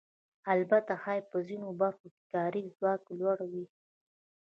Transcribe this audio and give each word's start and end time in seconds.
البته 0.53 0.93
ښایي 1.01 1.21
په 1.31 1.37
ځینو 1.47 1.67
برخو 1.81 2.05
کې 2.13 2.21
کاري 2.33 2.63
ځواک 2.77 3.01
لوړ 3.19 3.37
وي 3.51 3.65